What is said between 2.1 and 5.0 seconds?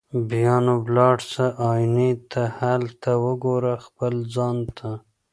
ته هلته وګوره خپل ځان ته